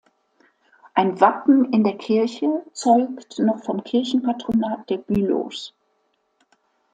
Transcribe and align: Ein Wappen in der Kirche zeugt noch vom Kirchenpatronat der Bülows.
Ein 0.95 1.21
Wappen 1.21 1.71
in 1.71 1.83
der 1.83 1.95
Kirche 1.95 2.63
zeugt 2.73 3.37
noch 3.37 3.63
vom 3.63 3.83
Kirchenpatronat 3.83 4.89
der 4.89 4.97
Bülows. 4.97 5.75